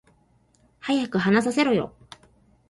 [0.79, 1.93] 早く話させろよ